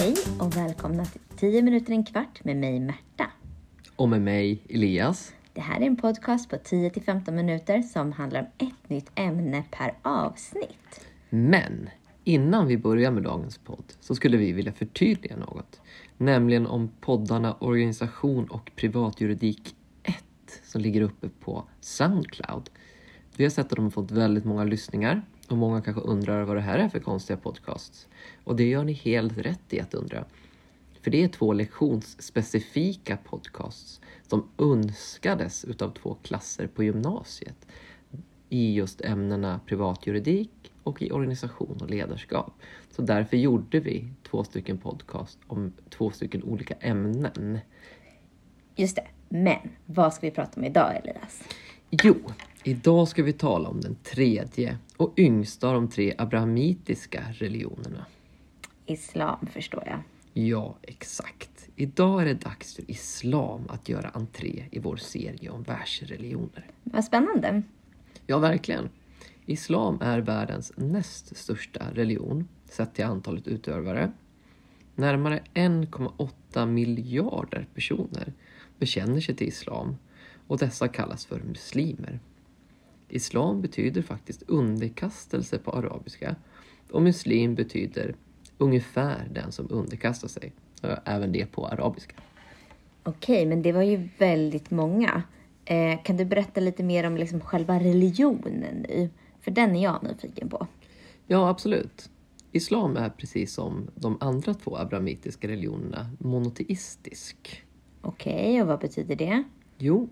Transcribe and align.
Hej 0.00 0.14
och 0.38 0.56
välkomna 0.56 1.04
till 1.04 1.20
10 1.36 1.62
minuter 1.62 1.92
en 1.92 2.04
kvart 2.04 2.44
med 2.44 2.56
mig 2.56 2.80
Märta. 2.80 3.30
Och 3.96 4.08
med 4.08 4.22
mig 4.22 4.62
Elias. 4.68 5.32
Det 5.52 5.60
här 5.60 5.80
är 5.80 5.86
en 5.86 5.96
podcast 5.96 6.50
på 6.50 6.56
10 6.56 6.90
till 6.90 7.02
15 7.02 7.36
minuter 7.36 7.82
som 7.82 8.12
handlar 8.12 8.40
om 8.40 8.66
ett 8.66 8.90
nytt 8.90 9.10
ämne 9.14 9.64
per 9.70 9.94
avsnitt. 10.02 11.06
Men 11.30 11.90
innan 12.24 12.66
vi 12.66 12.78
börjar 12.78 13.10
med 13.10 13.22
dagens 13.22 13.58
podd 13.58 13.84
så 14.00 14.14
skulle 14.14 14.36
vi 14.36 14.52
vilja 14.52 14.72
förtydliga 14.72 15.36
något. 15.36 15.80
Nämligen 16.16 16.66
om 16.66 16.90
poddarna 17.00 17.54
Organisation 17.54 18.44
och 18.44 18.70
privatjuridik 18.76 19.76
1 20.02 20.14
som 20.64 20.80
ligger 20.80 21.00
uppe 21.00 21.28
på 21.28 21.64
Soundcloud. 21.80 22.70
Vi 23.36 23.44
har 23.44 23.50
sett 23.50 23.66
att 23.66 23.76
de 23.76 23.84
har 23.84 23.90
fått 23.90 24.10
väldigt 24.10 24.44
många 24.44 24.64
lyssningar 24.64 25.22
och 25.50 25.56
många 25.56 25.80
kanske 25.80 26.02
undrar 26.02 26.44
vad 26.44 26.56
det 26.56 26.60
här 26.60 26.78
är 26.78 26.88
för 26.88 27.00
konstiga 27.00 27.36
podcasts. 27.36 28.08
Och 28.44 28.56
det 28.56 28.68
gör 28.68 28.84
ni 28.84 28.92
helt 28.92 29.38
rätt 29.38 29.72
i 29.72 29.80
att 29.80 29.94
undra. 29.94 30.24
För 31.02 31.10
det 31.10 31.24
är 31.24 31.28
två 31.28 31.52
lektionsspecifika 31.52 33.16
podcasts 33.16 34.00
som 34.28 34.48
önskades 34.58 35.64
utav 35.64 35.90
två 35.90 36.16
klasser 36.22 36.66
på 36.66 36.84
gymnasiet 36.84 37.66
i 38.48 38.74
just 38.74 39.00
ämnena 39.00 39.60
privatjuridik 39.66 40.72
och 40.82 41.02
i 41.02 41.10
organisation 41.10 41.78
och 41.80 41.90
ledarskap. 41.90 42.52
Så 42.90 43.02
därför 43.02 43.36
gjorde 43.36 43.80
vi 43.80 44.12
två 44.30 44.44
stycken 44.44 44.78
podcast 44.78 45.38
om 45.46 45.72
två 45.90 46.10
stycken 46.10 46.42
olika 46.42 46.74
ämnen. 46.74 47.58
Just 48.76 48.96
det, 48.96 49.06
men 49.28 49.58
vad 49.86 50.14
ska 50.14 50.26
vi 50.26 50.30
prata 50.30 50.60
om 50.60 50.66
idag 50.66 50.96
Elias? 50.96 51.42
Jo, 51.90 52.14
idag 52.64 53.08
ska 53.08 53.22
vi 53.22 53.32
tala 53.32 53.68
om 53.68 53.80
den 53.80 53.96
tredje 54.02 54.78
och 54.96 55.18
yngsta 55.18 55.68
av 55.68 55.74
de 55.74 55.88
tre 55.88 56.14
abrahamitiska 56.18 57.24
religionerna. 57.32 58.06
Islam 58.86 59.46
förstår 59.52 59.82
jag. 59.86 60.02
Ja, 60.46 60.76
exakt. 60.82 61.68
Idag 61.76 62.22
är 62.22 62.26
det 62.26 62.34
dags 62.34 62.74
för 62.74 62.90
islam 62.90 63.60
att 63.68 63.88
göra 63.88 64.08
entré 64.08 64.64
i 64.70 64.78
vår 64.78 64.96
serie 64.96 65.50
om 65.50 65.62
världsreligioner. 65.62 66.66
Vad 66.84 67.04
spännande. 67.04 67.62
Ja, 68.26 68.38
verkligen. 68.38 68.88
Islam 69.46 69.98
är 70.00 70.18
världens 70.18 70.72
näst 70.76 71.36
största 71.36 71.86
religion 71.94 72.48
sett 72.64 72.94
till 72.94 73.04
antalet 73.04 73.46
utövare. 73.48 74.12
Närmare 74.94 75.42
1,8 75.54 76.66
miljarder 76.66 77.66
personer 77.74 78.32
bekänner 78.78 79.20
sig 79.20 79.36
till 79.36 79.48
islam 79.48 79.96
och 80.46 80.58
dessa 80.58 80.88
kallas 80.88 81.26
för 81.26 81.40
muslimer. 81.40 82.20
Islam 83.10 83.60
betyder 83.60 84.02
faktiskt 84.02 84.42
underkastelse 84.46 85.58
på 85.58 85.70
arabiska 85.70 86.36
och 86.90 87.02
muslim 87.02 87.54
betyder 87.54 88.14
ungefär 88.58 89.28
den 89.32 89.52
som 89.52 89.66
underkastar 89.70 90.28
sig. 90.28 90.52
Även 91.04 91.32
det 91.32 91.46
på 91.46 91.66
arabiska. 91.66 92.14
Okej, 93.02 93.46
men 93.46 93.62
det 93.62 93.72
var 93.72 93.82
ju 93.82 94.08
väldigt 94.18 94.70
många. 94.70 95.22
Eh, 95.64 96.02
kan 96.02 96.16
du 96.16 96.24
berätta 96.24 96.60
lite 96.60 96.82
mer 96.82 97.06
om 97.06 97.16
liksom 97.16 97.40
själva 97.40 97.80
religionen 97.80 98.86
nu? 98.88 99.10
För 99.40 99.50
den 99.50 99.76
är 99.76 99.82
jag 99.82 100.02
nyfiken 100.02 100.48
på. 100.48 100.66
Ja, 101.26 101.48
absolut. 101.48 102.10
Islam 102.52 102.96
är 102.96 103.08
precis 103.08 103.54
som 103.54 103.90
de 103.94 104.16
andra 104.20 104.54
två 104.54 104.76
abrahamitiska 104.76 105.48
religionerna 105.48 106.10
monoteistisk. 106.18 107.64
Okej, 108.00 108.62
och 108.62 108.68
vad 108.68 108.80
betyder 108.80 109.16
det? 109.16 109.44
Jo, 109.78 110.08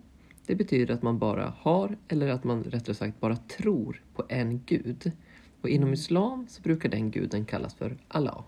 det 0.48 0.54
betyder 0.54 0.94
att 0.94 1.02
man 1.02 1.18
bara 1.18 1.54
har, 1.58 1.96
eller 2.08 2.28
att 2.28 2.44
man 2.44 2.64
rättare 2.64 2.94
sagt 2.94 3.20
bara 3.20 3.36
tror 3.36 4.02
på 4.14 4.24
en 4.28 4.60
gud. 4.66 5.12
Och 5.60 5.69
inom 5.69 5.92
islam 5.92 6.47
så 6.48 6.62
brukar 6.62 6.88
den 6.88 7.10
guden 7.10 7.44
kallas 7.44 7.75
för 7.75 7.97
Allah. 8.09 8.44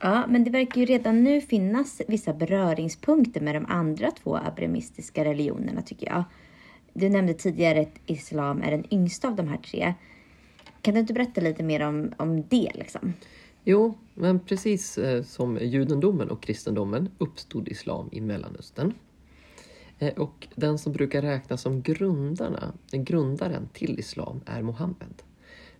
Ja, 0.00 0.26
men 0.28 0.44
det 0.44 0.50
verkar 0.50 0.80
ju 0.80 0.86
redan 0.86 1.24
nu 1.24 1.40
finnas 1.40 2.02
vissa 2.08 2.32
beröringspunkter 2.32 3.40
med 3.40 3.54
de 3.54 3.66
andra 3.66 4.10
två 4.10 4.36
abrahamistiska 4.36 5.24
religionerna 5.24 5.82
tycker 5.82 6.06
jag. 6.06 6.24
Du 6.92 7.08
nämnde 7.08 7.34
tidigare 7.34 7.80
att 7.80 8.00
islam 8.06 8.62
är 8.62 8.70
den 8.70 8.94
yngsta 8.94 9.28
av 9.28 9.36
de 9.36 9.48
här 9.48 9.58
tre. 9.58 9.94
Kan 10.82 10.94
du 10.94 11.00
inte 11.00 11.12
berätta 11.12 11.40
lite 11.40 11.62
mer 11.62 11.80
om, 11.80 12.12
om 12.16 12.42
det? 12.48 12.70
Liksom? 12.74 13.12
Jo, 13.64 13.94
men 14.14 14.40
precis 14.40 14.98
eh, 14.98 15.22
som 15.22 15.58
judendomen 15.60 16.30
och 16.30 16.42
kristendomen 16.42 17.08
uppstod 17.18 17.68
islam 17.68 18.08
i 18.12 18.20
Mellanöstern. 18.20 18.94
Eh, 20.00 20.12
och 20.14 20.48
den 20.54 20.78
som 20.78 20.92
brukar 20.92 21.22
räknas 21.22 21.62
som 21.62 21.82
grundarna, 21.82 22.72
grundaren 22.90 23.68
till 23.72 23.98
islam 23.98 24.40
är 24.46 24.62
Mohammed. 24.62 25.22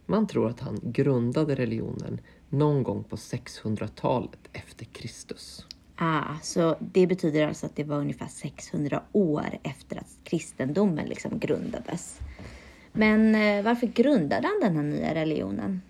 Man 0.06 0.26
tror 0.26 0.48
att 0.48 0.60
han 0.60 0.80
grundade 0.82 1.54
religionen 1.54 2.20
någon 2.48 2.82
gång 2.82 3.04
på 3.04 3.16
600-talet 3.16 4.38
efter 4.52 4.84
Kristus. 4.84 5.66
Ah, 5.96 6.34
så 6.42 6.76
det 6.80 7.06
betyder 7.06 7.48
alltså 7.48 7.66
att 7.66 7.76
det 7.76 7.84
var 7.84 7.96
ungefär 7.96 8.26
600 8.26 9.02
år 9.12 9.58
efter 9.62 9.96
att 9.96 10.18
kristendomen 10.24 11.08
liksom 11.08 11.38
grundades. 11.38 12.20
Men 12.92 13.34
eh, 13.34 13.64
varför 13.64 13.86
grundade 13.86 14.46
han 14.46 14.60
den 14.60 14.76
här 14.76 14.82
nya 14.82 15.14
religionen? 15.14 15.80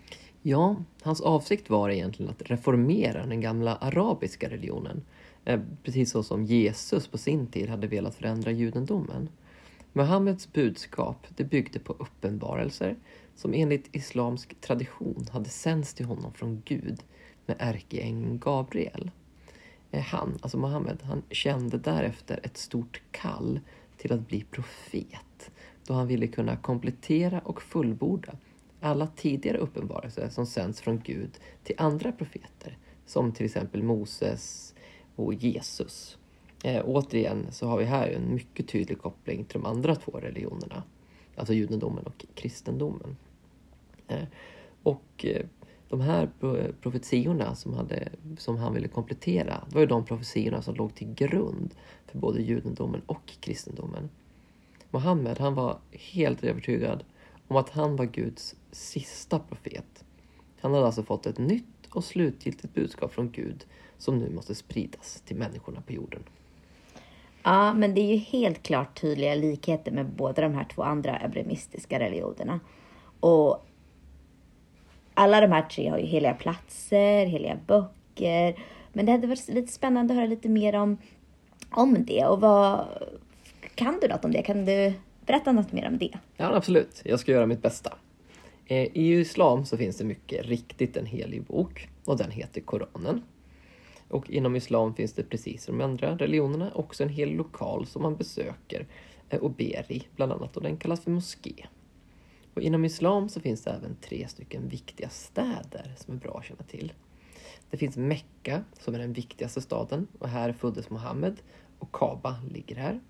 Ja, 0.42 0.76
hans 1.02 1.20
avsikt 1.20 1.70
var 1.70 1.90
egentligen 1.90 2.30
att 2.30 2.42
reformera 2.42 3.26
den 3.26 3.40
gamla 3.40 3.76
arabiska 3.76 4.50
religionen. 4.50 5.02
Eh, 5.44 5.60
precis 5.82 6.10
så 6.10 6.22
som 6.22 6.44
Jesus 6.44 7.08
på 7.08 7.18
sin 7.18 7.46
tid 7.46 7.68
hade 7.68 7.86
velat 7.86 8.14
förändra 8.14 8.50
judendomen. 8.50 9.28
Muhammeds 9.92 10.52
budskap 10.52 11.26
det 11.36 11.44
byggde 11.44 11.78
på 11.78 11.92
uppenbarelser 11.92 12.96
som 13.36 13.54
enligt 13.54 13.96
islamsk 13.96 14.60
tradition 14.60 15.26
hade 15.32 15.48
sänts 15.48 15.94
till 15.94 16.06
honom 16.06 16.32
från 16.34 16.62
Gud 16.64 17.02
med 17.46 17.56
ärkeängeln 17.58 18.38
Gabriel. 18.38 19.10
Eh, 19.90 20.02
han, 20.02 20.38
alltså 20.42 20.58
Muhammed, 20.58 21.02
han 21.02 21.22
kände 21.30 21.78
därefter 21.78 22.40
ett 22.42 22.56
stort 22.56 23.02
kall 23.10 23.60
till 23.96 24.12
att 24.12 24.28
bli 24.28 24.44
profet 24.50 25.50
då 25.86 25.94
han 25.94 26.06
ville 26.06 26.26
kunna 26.26 26.56
komplettera 26.56 27.40
och 27.40 27.62
fullborda 27.62 28.32
alla 28.80 29.06
tidigare 29.06 29.58
uppenbarelser 29.58 30.28
som 30.28 30.46
sänds 30.46 30.80
från 30.80 31.00
Gud 31.00 31.30
till 31.64 31.74
andra 31.78 32.12
profeter 32.12 32.78
som 33.06 33.32
till 33.32 33.46
exempel 33.46 33.82
Moses 33.82 34.74
och 35.26 35.34
Jesus. 35.34 36.18
Eh, 36.64 36.82
återigen 36.84 37.46
så 37.50 37.66
har 37.66 37.78
vi 37.78 37.84
här 37.84 38.08
en 38.08 38.34
mycket 38.34 38.68
tydlig 38.68 38.98
koppling 38.98 39.44
till 39.44 39.60
de 39.60 39.66
andra 39.66 39.94
två 39.94 40.12
religionerna, 40.12 40.82
alltså 41.36 41.54
judendomen 41.54 42.04
och 42.04 42.26
kristendomen. 42.34 43.16
Eh, 44.08 44.24
och 44.82 45.24
eh, 45.24 45.46
de 45.88 46.00
här 46.00 46.30
profetiorna 46.80 47.54
som, 47.54 47.74
hade, 47.74 48.08
som 48.38 48.56
han 48.56 48.74
ville 48.74 48.88
komplettera, 48.88 49.64
det 49.68 49.74
var 49.74 49.80
ju 49.80 49.86
de 49.86 50.04
profetiorna 50.04 50.62
som 50.62 50.74
låg 50.74 50.94
till 50.94 51.14
grund 51.14 51.74
för 52.06 52.18
både 52.18 52.42
judendomen 52.42 53.02
och 53.06 53.32
kristendomen. 53.40 54.10
Mohammed, 54.90 55.38
han 55.38 55.54
var 55.54 55.78
helt 55.92 56.44
övertygad 56.44 57.04
om 57.48 57.56
att 57.56 57.70
han 57.70 57.96
var 57.96 58.04
Guds 58.04 58.56
sista 58.70 59.38
profet. 59.38 60.04
Han 60.60 60.72
hade 60.72 60.86
alltså 60.86 61.02
fått 61.02 61.26
ett 61.26 61.38
nytt 61.38 61.79
och 61.96 62.04
slutgiltigt 62.04 62.74
budskap 62.74 63.12
från 63.12 63.30
Gud 63.30 63.64
som 63.98 64.18
nu 64.18 64.30
måste 64.30 64.54
spridas 64.54 65.22
till 65.26 65.36
människorna 65.36 65.80
på 65.80 65.92
jorden. 65.92 66.22
Ja, 67.42 67.74
men 67.74 67.94
det 67.94 68.00
är 68.00 68.14
ju 68.14 68.16
helt 68.16 68.62
klart 68.62 69.00
tydliga 69.00 69.34
likheter 69.34 69.92
med 69.92 70.06
båda 70.06 70.42
de 70.42 70.54
här 70.54 70.64
två 70.64 70.82
andra 70.82 71.18
abrahamistiska 71.24 71.98
religionerna. 71.98 72.60
Och 73.20 73.66
alla 75.14 75.40
de 75.40 75.52
här 75.52 75.62
tre 75.62 75.88
har 75.88 75.98
ju 75.98 76.06
heliga 76.06 76.34
platser, 76.34 77.26
heliga 77.26 77.58
böcker. 77.66 78.62
Men 78.92 79.06
det 79.06 79.12
hade 79.12 79.26
varit 79.26 79.48
lite 79.48 79.72
spännande 79.72 80.14
att 80.14 80.18
höra 80.18 80.26
lite 80.26 80.48
mer 80.48 80.74
om, 80.74 80.98
om 81.70 82.04
det. 82.04 82.26
Och 82.26 82.40
vad, 82.40 82.86
kan 83.74 83.98
du 84.00 84.08
något 84.08 84.24
om 84.24 84.32
det? 84.32 84.42
Kan 84.42 84.64
du 84.64 84.92
berätta 85.26 85.52
något 85.52 85.72
mer 85.72 85.88
om 85.88 85.98
det? 85.98 86.18
Ja, 86.36 86.54
absolut. 86.54 87.02
Jag 87.04 87.20
ska 87.20 87.32
göra 87.32 87.46
mitt 87.46 87.62
bästa. 87.62 87.92
Eh, 88.70 88.88
I 88.96 89.20
islam 89.20 89.64
så 89.64 89.76
finns 89.76 89.96
det 89.96 90.04
mycket 90.04 90.46
riktigt 90.46 90.96
en 90.96 91.06
helig 91.06 91.42
bok 91.42 91.88
och 92.04 92.16
den 92.16 92.30
heter 92.30 92.60
Koranen. 92.60 93.22
Och 94.08 94.30
inom 94.30 94.56
islam 94.56 94.94
finns 94.94 95.12
det 95.12 95.22
precis 95.22 95.64
som 95.64 95.78
de 95.78 95.84
andra 95.84 96.16
religionerna 96.16 96.72
också 96.74 97.02
en 97.02 97.08
hel 97.08 97.30
lokal 97.30 97.86
som 97.86 98.02
man 98.02 98.16
besöker 98.16 98.86
eh, 99.28 99.40
och 99.40 99.50
ber 99.50 99.92
i, 99.92 100.06
bland 100.16 100.32
annat 100.32 100.56
och 100.56 100.62
den 100.62 100.76
kallas 100.76 101.00
för 101.00 101.10
moské. 101.10 101.66
Och 102.54 102.62
inom 102.62 102.84
islam 102.84 103.28
så 103.28 103.40
finns 103.40 103.62
det 103.62 103.70
även 103.70 103.96
tre 103.96 104.28
stycken 104.28 104.68
viktiga 104.68 105.08
städer 105.08 105.94
som 105.96 106.14
är 106.14 106.18
bra 106.18 106.38
att 106.38 106.44
känna 106.44 106.62
till. 106.62 106.92
Det 107.70 107.76
finns 107.76 107.96
Mekka 107.96 108.64
som 108.72 108.94
är 108.94 108.98
den 108.98 109.12
viktigaste 109.12 109.60
staden 109.60 110.06
och 110.18 110.28
här 110.28 110.52
föddes 110.52 110.90
Muhammed 110.90 111.36
och 111.78 111.92
Kaba 111.92 112.36
ligger 112.50 112.76
här. 112.76 113.00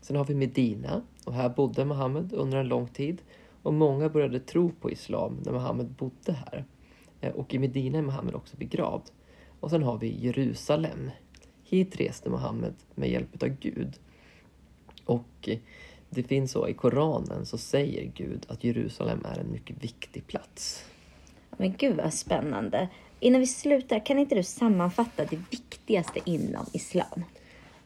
Sen 0.00 0.16
har 0.16 0.24
vi 0.24 0.34
Medina 0.34 1.02
och 1.24 1.34
här 1.34 1.48
bodde 1.48 1.84
Muhammed 1.84 2.32
under 2.32 2.58
en 2.58 2.68
lång 2.68 2.88
tid 2.88 3.22
och 3.66 3.74
många 3.74 4.08
började 4.08 4.40
tro 4.40 4.72
på 4.80 4.90
islam 4.90 5.40
när 5.44 5.52
Muhammed 5.52 5.86
bodde 5.86 6.32
här. 6.32 6.64
Eh, 7.20 7.32
och 7.32 7.54
i 7.54 7.58
Medina 7.58 7.98
är 7.98 8.02
Muhammed 8.02 8.34
också 8.34 8.56
begravd. 8.56 9.10
Och 9.60 9.70
sen 9.70 9.82
har 9.82 9.98
vi 9.98 10.24
Jerusalem. 10.24 11.10
Hit 11.64 12.00
reste 12.00 12.30
Muhammed 12.30 12.74
med 12.94 13.10
hjälp 13.10 13.42
av 13.42 13.48
Gud. 13.48 13.98
Och 15.04 15.48
det 16.10 16.22
finns 16.22 16.52
så 16.52 16.68
i 16.68 16.74
Koranen 16.74 17.46
så 17.46 17.58
säger 17.58 18.12
Gud 18.14 18.46
att 18.48 18.64
Jerusalem 18.64 19.24
är 19.24 19.38
en 19.38 19.52
mycket 19.52 19.84
viktig 19.84 20.26
plats. 20.26 20.84
Men 21.56 21.74
gud 21.78 21.96
vad 21.96 22.14
spännande. 22.14 22.88
innan 23.20 23.40
vi 23.40 23.46
slutar, 23.46 24.06
kan 24.06 24.18
inte 24.18 24.34
du 24.34 24.42
sammanfatta 24.42 25.24
det 25.24 25.38
viktigaste 25.50 26.20
inom 26.24 26.66
islam? 26.72 27.24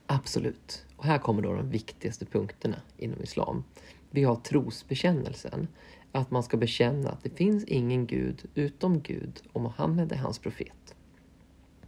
Absolut. 0.07 0.85
Och 0.97 1.05
här 1.05 1.19
kommer 1.19 1.43
då 1.43 1.55
de 1.55 1.71
viktigaste 1.71 2.27
punkterna 2.27 2.77
inom 2.99 3.23
islam. 3.23 3.65
Vi 4.11 4.25
har 4.25 4.37
trosbekännelsen, 4.37 5.69
att 6.13 6.31
man 6.31 6.43
ska 6.43 6.57
bekänna 6.57 7.11
att 7.11 7.23
det 7.23 7.31
finns 7.31 7.65
ingen 7.65 8.07
gud 8.07 8.45
utom 8.55 9.01
Gud 9.01 9.43
och 9.53 9.61
Mohammed 9.61 10.13
är 10.13 10.17
hans 10.17 10.39
profet. 10.39 10.95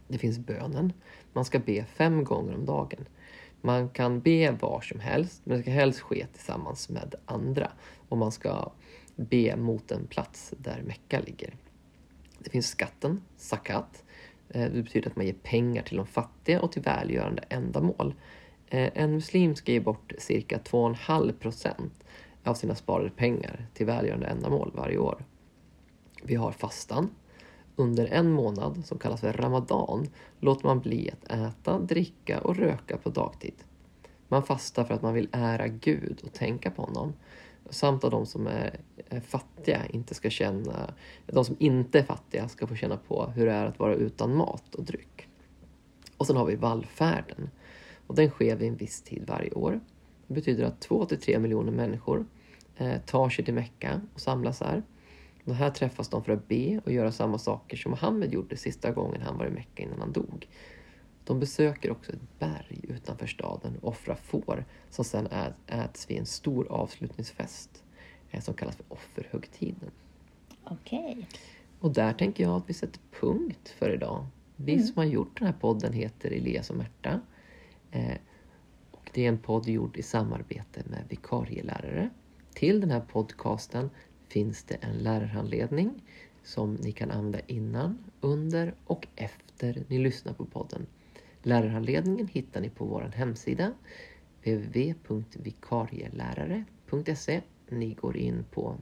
Det 0.07 0.17
finns 0.17 0.39
bönen, 0.39 0.93
man 1.33 1.45
ska 1.45 1.59
be 1.59 1.85
fem 1.85 2.23
gånger 2.23 2.55
om 2.55 2.65
dagen. 2.65 3.05
Man 3.61 3.89
kan 3.89 4.19
be 4.19 4.51
var 4.51 4.81
som 4.81 4.99
helst, 4.99 5.41
men 5.43 5.57
det 5.57 5.63
ska 5.63 5.71
helst 5.71 5.99
ske 5.99 6.25
tillsammans 6.33 6.89
med 6.89 7.15
andra. 7.25 7.71
Och 8.09 8.17
man 8.17 8.31
ska 8.31 8.71
be 9.15 9.55
mot 9.55 9.91
en 9.91 10.07
plats 10.07 10.53
där 10.57 10.81
Mecka 10.81 11.19
ligger. 11.19 11.55
Det 12.39 12.49
finns 12.49 12.67
skatten, 12.67 13.21
zakat. 13.37 14.03
Eh, 14.49 14.71
det 14.71 14.83
betyder 14.83 15.09
att 15.09 15.15
man 15.15 15.25
ger 15.25 15.33
pengar 15.33 15.81
till 15.81 15.97
de 15.97 16.05
fattiga 16.05 16.61
och 16.61 16.71
till 16.71 16.81
välgörande 16.81 17.43
ändamål. 17.49 18.13
Eh, 18.67 18.89
en 18.93 19.11
muslim 19.11 19.55
ska 19.55 19.71
ge 19.71 19.79
bort 19.79 20.13
cirka 20.17 20.57
2,5 20.57 21.33
procent 21.33 22.02
av 22.43 22.53
sina 22.53 22.75
sparade 22.75 23.09
pengar 23.09 23.67
till 23.73 23.85
välgörande 23.85 24.27
ändamål 24.27 24.71
varje 24.75 24.97
år. 24.97 25.25
Vi 26.23 26.35
har 26.35 26.51
fastan. 26.51 27.09
Under 27.75 28.05
en 28.05 28.31
månad, 28.31 28.85
som 28.85 28.97
kallas 28.97 29.21
för 29.21 29.33
ramadan, 29.33 30.07
låter 30.39 30.67
man 30.67 30.79
bli 30.79 31.11
att 31.11 31.31
äta, 31.31 31.79
dricka 31.79 32.39
och 32.39 32.55
röka 32.55 32.97
på 32.97 33.09
dagtid. 33.09 33.55
Man 34.27 34.43
fastar 34.43 34.83
för 34.83 34.93
att 34.93 35.01
man 35.01 35.13
vill 35.13 35.29
ära 35.31 35.67
Gud 35.67 36.21
och 36.23 36.33
tänka 36.33 36.71
på 36.71 36.81
honom. 36.81 37.13
Samt 37.69 38.03
att 38.03 38.11
de 38.11 38.25
som 38.25 38.47
är 38.47 38.79
fattiga 39.27 39.85
inte 39.85 40.13
ska 40.13 40.29
känna, 40.29 40.93
de 41.25 41.45
som 41.45 41.55
inte 41.59 41.99
är 41.99 42.03
fattiga 42.03 42.47
ska 42.47 42.67
få 42.67 42.75
känna 42.75 42.97
på 42.97 43.25
hur 43.35 43.45
det 43.45 43.51
är 43.51 43.65
att 43.65 43.79
vara 43.79 43.95
utan 43.95 44.35
mat 44.35 44.75
och 44.75 44.83
dryck. 44.83 45.27
Och 46.17 46.27
sen 46.27 46.35
har 46.35 46.45
vi 46.45 46.55
vallfärden. 46.55 47.49
Och 48.07 48.15
den 48.15 48.29
sker 48.29 48.55
vid 48.55 48.67
en 48.67 48.75
viss 48.75 49.01
tid 49.01 49.23
varje 49.27 49.51
år. 49.51 49.79
Det 50.27 50.33
betyder 50.33 50.63
att 50.63 50.81
två 50.81 51.05
till 51.05 51.21
tre 51.21 51.39
miljoner 51.39 51.71
människor 51.71 52.25
eh, 52.77 53.01
tar 53.01 53.29
sig 53.29 53.45
till 53.45 53.53
Mecka 53.53 54.01
och 54.13 54.21
samlas 54.21 54.61
här. 54.61 54.83
Och 55.45 55.55
här 55.55 55.69
träffas 55.69 56.09
de 56.09 56.23
för 56.23 56.33
att 56.33 56.47
be 56.47 56.81
och 56.85 56.91
göra 56.91 57.11
samma 57.11 57.37
saker 57.37 57.77
som 57.77 57.89
Mohammed 57.91 58.33
gjorde 58.33 58.57
sista 58.57 58.91
gången 58.91 59.21
han 59.21 59.37
var 59.37 59.45
i 59.45 59.49
Mecka 59.49 59.83
innan 59.83 59.99
han 59.99 60.11
dog. 60.11 60.47
De 61.25 61.39
besöker 61.39 61.91
också 61.91 62.11
ett 62.11 62.39
berg 62.39 62.79
utanför 62.83 63.27
staden 63.27 63.77
och 63.81 63.87
offrar 63.87 64.15
får 64.15 64.65
som 64.89 65.05
sedan 65.05 65.53
äts 65.67 66.09
vid 66.09 66.17
en 66.17 66.25
stor 66.25 66.67
avslutningsfest 66.71 67.83
eh, 68.31 68.41
som 68.41 68.53
kallas 68.53 68.75
för 68.75 68.85
offerhögtiden. 68.89 69.91
Okej. 70.63 70.99
Okay. 70.99 71.25
Och 71.79 71.93
där 71.93 72.13
tänker 72.13 72.43
jag 72.43 72.55
att 72.55 72.69
vi 72.69 72.73
sätter 72.73 72.99
punkt 73.19 73.69
för 73.77 73.93
idag. 73.93 74.25
Vi 74.55 74.73
mm. 74.73 74.85
som 74.85 74.97
har 74.97 75.05
gjort 75.05 75.39
den 75.39 75.47
här 75.47 75.55
podden 75.59 75.93
heter 75.93 76.31
Elias 76.31 76.69
och 76.69 76.75
Märta. 76.75 77.21
Eh, 77.91 78.17
och 78.91 79.09
det 79.13 79.25
är 79.25 79.29
en 79.29 79.37
podd 79.37 79.67
gjord 79.67 79.97
i 79.97 80.03
samarbete 80.03 80.83
med 80.85 81.03
vikarielärare. 81.09 82.09
Till 82.53 82.81
den 82.81 82.91
här 82.91 82.99
podcasten 82.99 83.89
finns 84.27 84.63
det 84.63 84.75
en 84.75 84.97
lärarhandledning 84.97 86.03
som 86.43 86.73
ni 86.73 86.91
kan 86.91 87.11
använda 87.11 87.39
innan, 87.47 87.97
under 88.21 88.75
och 88.85 89.07
efter 89.15 89.83
ni 89.87 89.99
lyssnar 89.99 90.33
på 90.33 90.45
podden. 90.45 90.85
Lärarhandledningen 91.41 92.27
hittar 92.27 92.61
ni 92.61 92.69
på 92.69 92.85
vår 92.85 93.01
hemsida 93.01 93.73
www.vikarielärare.se 94.43 97.41
Ni 97.69 97.93
går 97.93 98.17
in 98.17 98.45
på 98.51 98.77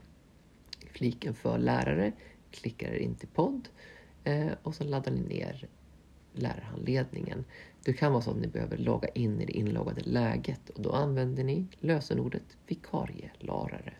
fliken 0.91 1.33
för 1.33 1.57
lärare, 1.57 2.11
klickar 2.51 2.87
er 2.87 2.97
in 2.97 3.15
till 3.15 3.27
podd 3.27 3.69
eh, 4.23 4.51
och 4.63 4.75
så 4.75 4.83
laddar 4.83 5.11
ni 5.11 5.21
ner 5.21 5.67
lärarhandledningen. 6.33 7.45
Det 7.83 7.93
kan 7.93 8.11
vara 8.11 8.21
så 8.21 8.31
att 8.31 8.37
ni 8.37 8.47
behöver 8.47 8.77
logga 8.77 9.07
in 9.07 9.41
i 9.41 9.45
det 9.45 9.57
inloggade 9.57 10.01
läget 10.01 10.69
och 10.69 10.81
då 10.81 10.91
använder 10.91 11.43
ni 11.43 11.65
lösenordet 11.79 12.57
vikarielärare. 12.67 13.93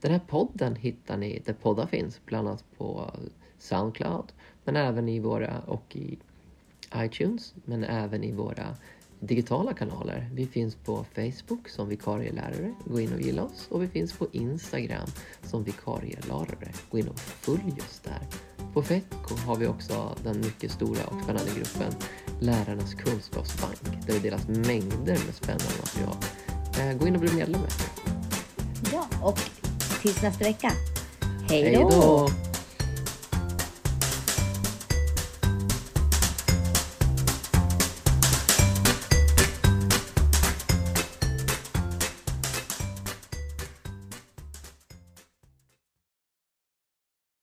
Den 0.00 0.12
här 0.12 0.20
podden 0.26 0.76
hittar 0.76 1.16
ni 1.16 1.42
där 1.44 1.52
poddar 1.52 1.86
finns, 1.86 2.20
bland 2.26 2.48
annat 2.48 2.64
på 2.78 3.10
Soundcloud, 3.58 4.32
men 4.64 4.76
även 4.76 5.08
i 5.08 5.20
våra 5.20 5.60
och 5.60 5.96
i 5.96 6.18
iTunes, 6.96 7.54
men 7.64 7.84
även 7.84 8.24
i 8.24 8.32
våra 8.32 8.76
digitala 9.20 9.74
kanaler. 9.74 10.30
Vi 10.32 10.46
finns 10.46 10.74
på 10.74 11.04
Facebook 11.14 11.68
som 11.68 11.88
vikarielärare, 11.88 12.74
gå 12.84 13.00
in 13.00 13.12
och 13.12 13.20
gilla 13.20 13.42
oss. 13.42 13.68
Och 13.70 13.82
vi 13.82 13.88
finns 13.88 14.12
på 14.12 14.26
Instagram 14.32 15.08
som 15.42 15.64
vikarielärare, 15.64 16.72
gå 16.90 16.98
in 16.98 17.08
och 17.08 17.18
följ 17.18 17.72
oss 17.78 18.00
där. 18.00 18.15
På 18.76 18.82
Fetco 18.82 19.36
har 19.46 19.56
vi 19.56 19.66
också 19.66 20.16
den 20.24 20.40
mycket 20.40 20.70
stora 20.70 21.04
och 21.04 21.22
spännande 21.22 21.50
gruppen 21.56 21.94
Lärarnas 22.40 22.94
kunskapsbank 22.94 24.06
där 24.06 24.14
det 24.14 24.18
delas 24.18 24.48
mängder 24.48 25.18
med 25.26 25.34
spännande 25.34 25.74
material. 25.80 26.16
Eh, 26.80 26.98
gå 26.98 27.06
in 27.06 27.14
och 27.14 27.20
bli 27.20 27.32
medlem. 27.32 27.60
Ja, 28.92 29.06
och 29.22 29.38
tills 30.02 30.22
nästa 30.22 30.44
vecka. 30.44 30.72
Hej 31.48 31.72
då! 31.90 32.28